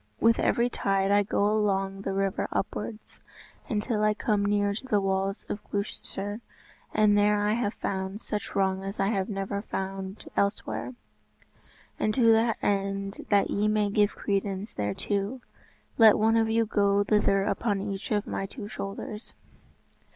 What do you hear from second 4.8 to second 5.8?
the walls of